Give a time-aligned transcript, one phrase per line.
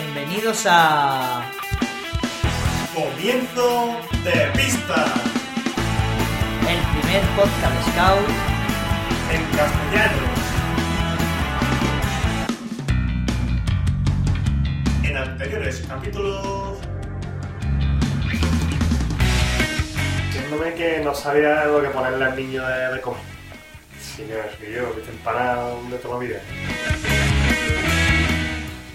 [0.00, 1.50] Bienvenidos a...
[2.94, 5.12] Comienzo de pista
[6.68, 8.28] El primer podcast Scout
[9.32, 10.22] en castellano.
[15.02, 16.78] En anteriores capítulos.
[20.26, 23.20] Diciéndome que no sabía lo que ponerle al niño de, de comer.
[24.00, 26.40] Sí, yo, que te empanado de toda la vida.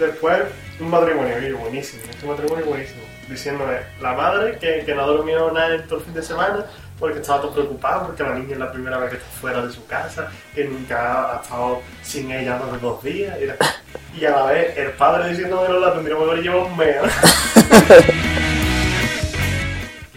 [0.00, 0.42] Después,
[0.80, 3.02] un matrimonio, buenísimo, este matrimonio buenísimo.
[3.28, 6.64] Diciéndome, la madre que, que no ha dormido nada en todo el fin de semana
[6.98, 9.72] porque estaba todo preocupado, porque la niña es la primera vez que está fuera de
[9.72, 13.36] su casa, que nunca ha estado sin ella más de dos días.
[14.18, 16.96] Y, a la vez, el padre diciéndome no la tendríamos que haber llevado un mes.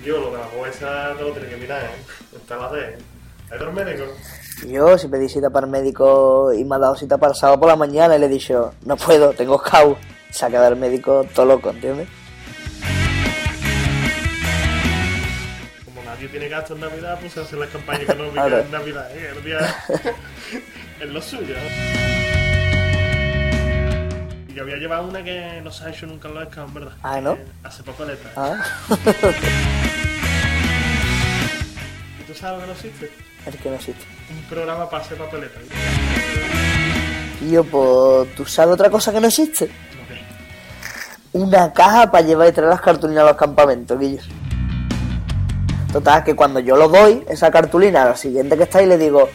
[0.04, 2.36] Yo lo la jueza no lo tenía que mirar, ¿eh?
[2.36, 2.98] Está la de.
[3.52, 4.08] ¿Hay dos médicos?
[4.66, 7.60] Yo si pedí cita para el médico y me ha dado cita para el sábado
[7.60, 9.98] por la mañana y le he dicho, no puedo, tengo scout.
[10.32, 12.08] Se ha quedado el médico todo loco, ¿entiendes?
[15.86, 18.60] Como nadie tiene gasto en Navidad, pues se hacen las campañas económicas Claro.
[18.60, 19.34] en Navidad, ¿eh?
[19.38, 19.60] El día
[21.02, 21.56] es lo suyo.
[24.48, 26.94] Y yo había llevado una que no se ha hecho nunca en los scouts, ¿verdad?
[27.04, 27.34] Ah, ¿no?
[27.34, 28.06] Eh, hace poco.
[28.36, 28.64] Ah,
[32.20, 33.12] ¿Y tú sabes lo que no existe?
[33.46, 34.04] el que no existe.
[34.30, 35.60] Un programa para hacer papeleta.
[37.42, 39.68] Y yo, pues, ¿tú sabes otra cosa que no existe?
[41.34, 44.22] Una caja para llevar y traer las cartulinas a los campamentos, Guillo.
[45.94, 48.98] Total, que cuando yo lo doy, esa cartulina a la siguiente que está ahí le
[48.98, 49.30] digo,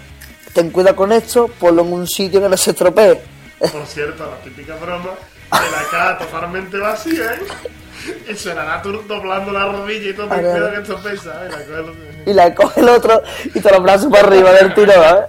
[0.54, 3.20] ten cuidado con esto, ponlo en un sitio que no se estropee.
[3.58, 5.10] Por cierto, la típica broma
[5.52, 7.40] de la cara totalmente vacía, ¿eh?
[8.30, 11.48] Y suena tú doblando la rodilla y todo, ten Ahora- cuidado que esto pesa, ¿eh?
[11.50, 13.22] La coge lo- Y la coge el otro
[13.54, 15.26] y te los brazos para arriba del tiro, ¿eh?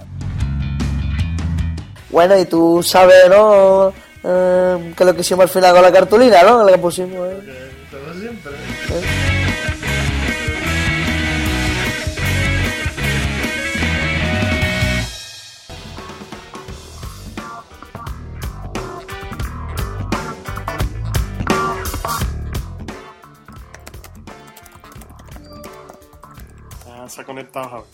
[2.10, 3.92] Bueno, y tú sabes, ¿no?
[4.30, 6.62] Eh, que lo que hicimos al final con la cartulina, ¿no?
[6.62, 7.70] La que pusimos, ¿eh?
[7.90, 8.52] todo siempre.
[26.86, 27.84] Ah, se ha conectado Javi.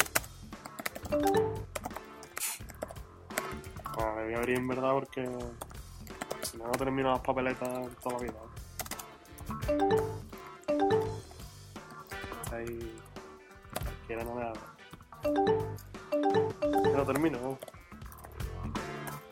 [3.84, 5.28] Ah, me voy a abrir en verdad porque
[6.54, 8.34] si no, no termino las papeletas toda la vida.
[12.52, 13.00] Ahí.
[13.82, 14.74] Cualquiera no me habla.
[16.84, 17.38] Ya lo termino.
[17.40, 17.58] ¿no?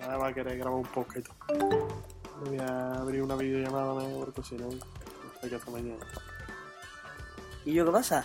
[0.02, 1.32] Ahora va a querer grabar un y.
[2.42, 4.18] Me voy a abrir una videollamada ¿no?
[4.18, 4.68] porque si no,
[5.48, 6.04] qué hasta mañana.
[7.64, 8.24] ¿Y yo qué pasa?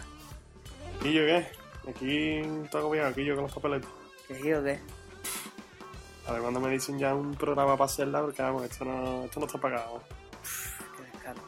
[1.03, 1.47] ¿Y yo qué?
[1.87, 2.41] Aquí
[2.71, 3.91] todo agobiado, aquí yo con los papeletas.
[4.27, 4.79] ¿Qué yo qué?
[6.27, 9.39] A ver cuando me dicen ya un programa para hacerla, porque vamos, esto no, esto
[9.39, 10.01] no está pagado.
[10.97, 11.41] Qué descaro.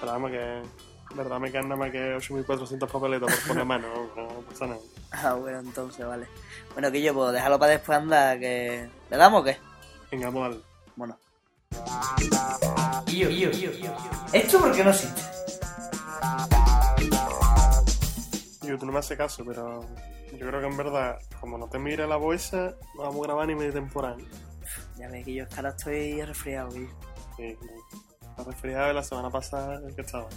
[0.00, 0.62] Pero vamos que,
[1.16, 4.80] verdad me quedan nada más que 8.400 papeletas por poner mano, no, no pasa nada.
[5.10, 6.28] Ah, bueno, entonces, vale.
[6.74, 8.88] Bueno, que yo, pues déjalo para después anda, que...
[9.10, 9.58] ¿Le damos o qué?
[10.12, 10.64] Venga, vamos a darle.
[10.94, 11.18] Bueno.
[13.06, 13.96] Yo, yo, yo, yo.
[14.32, 15.22] ¿Esto por qué no existe?
[18.62, 19.84] Yo, tú no me haces caso, pero
[20.38, 23.46] yo creo que en verdad, como no te mire la bolsa, no vamos a grabar
[23.46, 24.16] ni media temporada.
[24.96, 26.90] Ya ves que yo ahora estoy resfriado, Guillo.
[27.36, 27.56] Sí,
[28.36, 30.28] la resfriado de la semana pasada que estaba.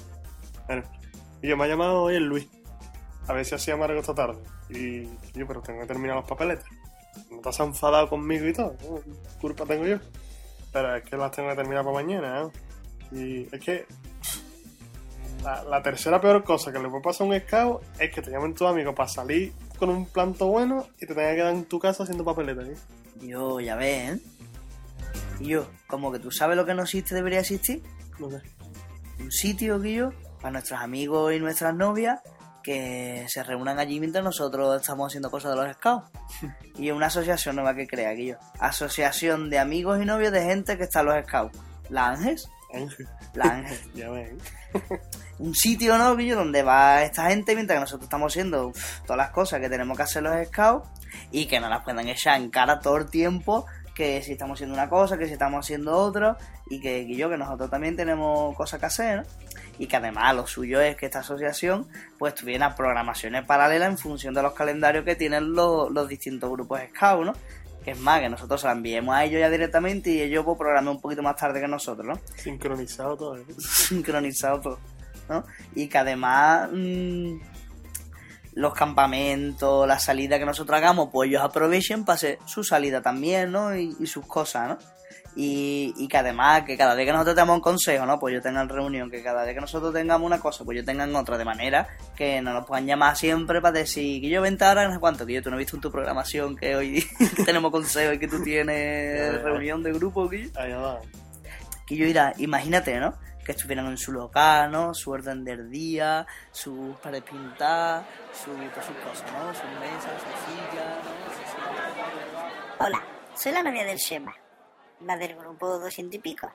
[0.68, 0.84] Bueno,
[1.42, 2.48] y yo me ha llamado hoy el Luis.
[3.28, 4.42] A ver si hacía amargo esta tarde.
[4.70, 6.66] Y yo, pero tengo que terminar los papeletas.
[7.32, 8.76] No te has enfadado conmigo y todo.
[9.40, 9.98] Culpa tengo yo.
[10.72, 12.42] Pero es que las tengo que terminar para mañana.
[12.42, 12.52] ¿no?
[13.12, 13.86] Y es que
[15.44, 18.32] la, la tercera peor cosa que le puede pasar a un scout es que te
[18.32, 21.66] llamen tus amigos para salir con un planto bueno y te tengas que quedar en
[21.66, 22.68] tu casa haciendo papeletas.
[22.68, 22.76] ¿eh?
[23.22, 24.20] Yo, ya ves, ¿eh?
[25.88, 27.84] Como que tú sabes lo que no existe debería existir.
[28.20, 28.42] No sé.
[29.20, 32.20] Un sitio, Guillo, para nuestros amigos y nuestras novias
[32.64, 36.10] que se reúnan allí mientras nosotros estamos haciendo cosas de los scouts.
[36.78, 38.38] y una asociación nueva que crea, Guillo.
[38.60, 41.58] Asociación de amigos y novios de gente que está en los scouts.
[41.90, 42.50] La Ángels.
[42.76, 43.80] Ángel, La Ángel.
[43.96, 44.34] ya ves.
[45.40, 46.36] un sitio, ¿no, Guillo?
[46.36, 48.72] Donde va esta gente mientras que nosotros estamos haciendo
[49.04, 50.88] todas las cosas que tenemos que hacer los scouts
[51.32, 54.76] y que no las puedan echar en cara todo el tiempo que si estamos haciendo
[54.76, 56.38] una cosa, que si estamos haciendo otra
[56.70, 59.24] y que, Guillo, que nosotros también tenemos cosas que hacer, ¿no?
[59.80, 61.88] Y que además lo suyo es que esta asociación
[62.18, 66.82] pues tuviera programaciones paralelas en función de los calendarios que tienen los, los distintos grupos
[66.90, 67.34] scouts, ¿no?
[67.86, 70.58] Que es más, que nosotros se la enviemos a ellos ya directamente y ellos pues
[70.58, 72.20] programen un poquito más tarde que nosotros, ¿no?
[72.36, 73.38] Sincronizado todo.
[73.38, 73.46] ¿eh?
[73.60, 74.80] sincronizado todo,
[75.30, 75.46] ¿no?
[75.76, 77.36] Y que además mm,
[78.56, 83.52] los campamentos, la salida que nosotros hagamos, pues ellos aprovechen para hacer su salida también,
[83.52, 83.76] ¿no?
[83.76, 84.78] Y, y sus cosas, ¿no?
[85.38, 88.18] Y, y, que además, que cada vez que nosotros tengamos un consejo, ¿no?
[88.18, 91.14] Pues yo tengan reunión, que cada vez que nosotros tengamos una cosa, pues yo tengan
[91.14, 94.88] otra, de manera que no nos puedan llamar siempre para decir que yo vente ahora,
[94.88, 97.06] no sé cuánto, que yo tú no he visto en tu programación que hoy
[97.36, 101.02] que tenemos consejo y que tú tienes reunión de grupo, que Ahí va.
[101.86, 103.14] que yo irá, imagínate, ¿no?
[103.46, 104.94] Que estuvieran en su local, ¿no?
[104.96, 108.04] Su orden del día, sus paredes pintadas,
[108.34, 109.54] su, todas sus cosas, ¿no?
[109.54, 111.06] Sus mesas, sus sillas,
[112.80, 112.86] ¿no?
[112.86, 113.04] Hola,
[113.36, 114.36] soy la novia del Shema,
[115.02, 116.52] la del grupo 200 y pico.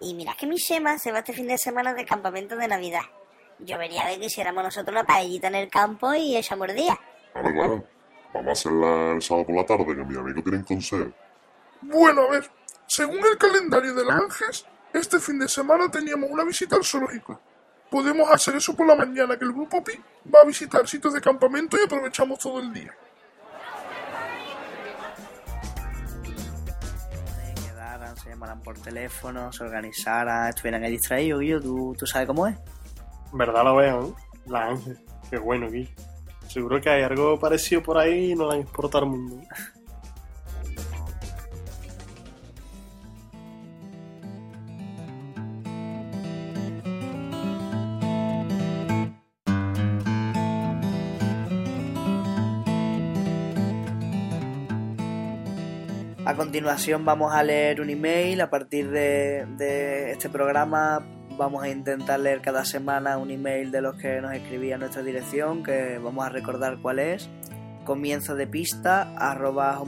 [0.00, 3.02] Y mira que mi Shema se va este fin de semana de campamento de Navidad.
[3.58, 6.98] Yo vería de que hiciéramos nosotros una paellita en el campo y ella mordía.
[7.32, 7.84] Claro, claro.
[8.32, 11.12] Vamos a hacerla el sábado por la tarde, que mi amigo tiene consejo.
[11.82, 12.50] Bueno, a ver,
[12.86, 17.40] según el calendario del Ángeles, este fin de semana teníamos una visita al zoológico.
[17.90, 19.92] Podemos hacer eso por la mañana, que el grupo Pi
[20.32, 22.94] va a visitar sitios de campamento y aprovechamos todo el día.
[27.26, 32.28] Se quedaran, se llamaran por teléfono, se organizaran, estuvieran ahí distraídos, Guillo, ¿tú, tú sabes
[32.28, 32.56] cómo es.
[33.32, 34.00] ¿Verdad lo veo?
[34.00, 34.16] ¿no?
[34.46, 34.98] La Ángel.
[35.28, 35.90] Qué bueno, Guillo.
[36.46, 39.42] Seguro que hay algo parecido por ahí y no la importa al mundo.
[56.26, 58.40] A continuación vamos a leer un email.
[58.40, 61.04] A partir de, este programa
[61.36, 65.62] vamos a intentar leer cada semana un email de los que nos escribía nuestra dirección,
[65.62, 67.28] que vamos a recordar cuál es.
[67.84, 69.82] Comienzo de pista arroba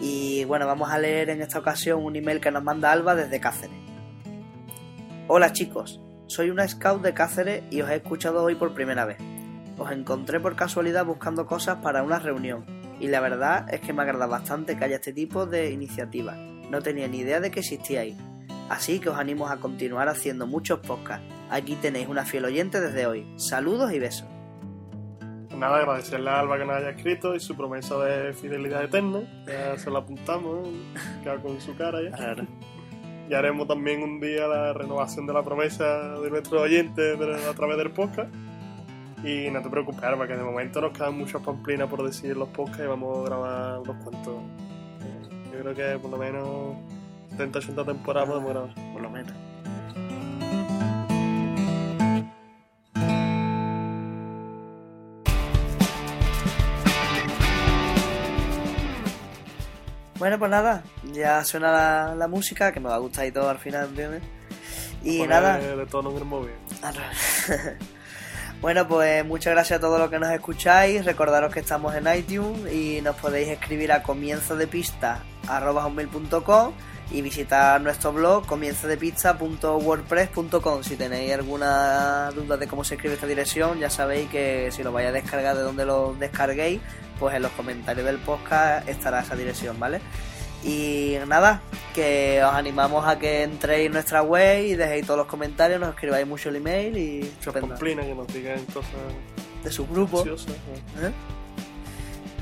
[0.00, 3.38] y bueno, vamos a leer en esta ocasión un email que nos manda Alba desde
[3.38, 3.76] Cáceres.
[5.28, 9.18] Hola chicos, soy una scout de Cáceres y os he escuchado hoy por primera vez.
[9.76, 14.02] Os encontré por casualidad buscando cosas para una reunión y la verdad es que me
[14.02, 16.36] agrada bastante que haya este tipo de iniciativas.
[16.70, 18.16] No tenía ni idea de que existíais.
[18.68, 21.26] Así que os animo a continuar haciendo muchos podcasts.
[21.50, 23.26] Aquí tenéis una fiel oyente desde hoy.
[23.36, 24.28] Saludos y besos.
[25.56, 29.20] Nada, agradecerle a Alba que nos haya escrito y su promesa de fidelidad eterna.
[29.46, 30.68] Ya se la apuntamos,
[31.24, 32.36] queda con su cara ya.
[33.28, 37.76] Y haremos también un día la renovación de la promesa de nuestros oyentes a través
[37.78, 38.32] del podcast.
[39.22, 42.48] Y no te preocupes, Alba, que de momento nos quedan muchas pamplinas por decir los
[42.48, 44.36] podcasts y vamos a grabar unos cuantos.
[45.52, 46.76] Yo creo que por lo menos
[47.36, 48.74] 70-80 temporadas podemos grabar.
[48.92, 49.32] Por lo menos.
[60.18, 60.82] Bueno, pues nada,
[61.14, 64.22] ya suena la, la música, que me va a gustar y todo al final, ¿entiendes?
[65.02, 66.52] Y nada, De tono en el móvil.
[68.60, 71.04] bueno, pues muchas gracias a todos los que nos escucháis.
[71.04, 75.22] Recordaros que estamos en iTunes y nos podéis escribir a comienzo de pista
[77.10, 80.82] y visitar nuestro blog comienzodepista.wordpress.com.
[80.82, 84.92] Si tenéis alguna duda de cómo se escribe esta dirección, ya sabéis que si lo
[84.92, 86.80] vais a descargar de donde lo descarguéis,
[87.18, 90.00] pues en los comentarios del podcast estará esa dirección, ¿vale?
[90.62, 95.26] Y nada, que os animamos a que entréis en nuestra web y dejéis todos los
[95.26, 97.76] comentarios, nos escribáis mucho el email y estupendo.
[97.78, 98.90] que nos digan cosas
[99.62, 100.24] de su grupo.
[100.26, 101.12] ¿eh?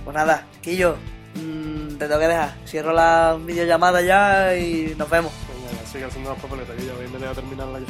[0.04, 0.96] Pues nada, Quillo,
[1.34, 2.54] mm, te tengo que dejar.
[2.66, 5.32] Cierro la videollamada ya y nos vemos.
[5.48, 7.86] Venga, ya, sigue haciendo las papeletas que ya voy a terminarla ya.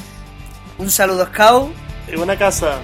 [0.79, 1.73] Un saludo, Scout.
[2.11, 2.79] Y buena casa.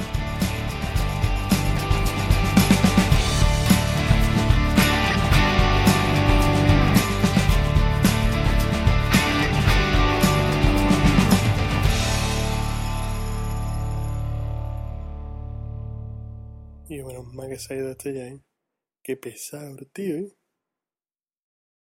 [17.45, 18.41] Más que se ha ido este ¿eh?
[19.03, 20.37] Qué pesado, tío, ¿eh?